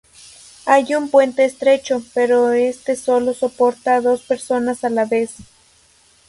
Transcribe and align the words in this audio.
Hay 0.65 0.95
un 0.95 1.11
puente 1.11 1.45
estrecho, 1.45 2.01
pero 2.15 2.53
este 2.53 2.95
sólo 2.95 3.35
soporta 3.35 3.93
a 3.97 4.01
dos 4.01 4.23
personas 4.23 4.83
a 4.83 4.89
la 4.89 5.05
vez. 5.05 5.33